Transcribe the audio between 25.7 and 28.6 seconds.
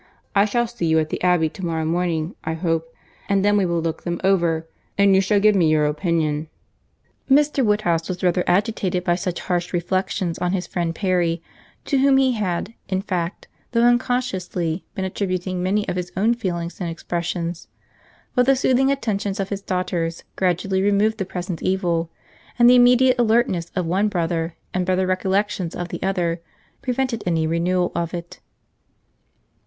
of the other, prevented any renewal of it.